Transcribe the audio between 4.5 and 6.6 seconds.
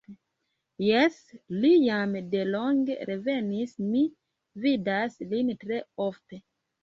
vidas lin tre ofte.